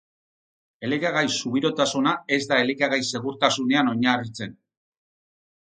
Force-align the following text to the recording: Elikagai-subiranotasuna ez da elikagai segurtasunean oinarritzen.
Elikagai-subiranotasuna 0.87 2.15
ez 2.39 2.41
da 2.53 2.59
elikagai 2.65 3.01
segurtasunean 3.13 3.95
oinarritzen. 3.95 4.59